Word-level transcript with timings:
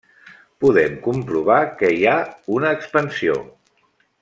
Podem 0.63 0.95
comprovar 1.07 1.59
que 1.83 1.93
hi 1.97 2.09
ha 2.13 2.17
una 2.57 2.73
expansió. 2.79 3.37